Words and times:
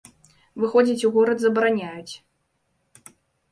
Выходзіць 0.63 1.05
у 1.09 1.11
горад 1.17 1.45
забараняюць. 1.45 2.13